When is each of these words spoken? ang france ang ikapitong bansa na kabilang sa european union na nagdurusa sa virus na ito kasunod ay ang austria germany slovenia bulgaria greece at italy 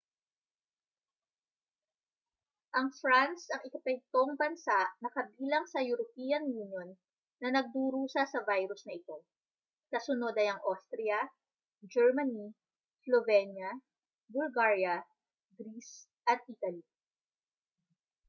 ang 2.79 2.89
france 2.99 3.43
ang 3.53 3.61
ikapitong 3.69 4.31
bansa 4.41 4.81
na 5.01 5.09
kabilang 5.17 5.65
sa 5.73 5.79
european 5.91 6.43
union 6.61 6.89
na 7.41 7.49
nagdurusa 7.55 8.21
sa 8.33 8.39
virus 8.49 8.81
na 8.89 8.95
ito 8.99 9.17
kasunod 9.93 10.33
ay 10.41 10.47
ang 10.49 10.61
austria 10.69 11.19
germany 11.95 12.45
slovenia 13.05 13.71
bulgaria 14.33 14.95
greece 15.57 15.95
at 16.31 16.39
italy 16.53 16.81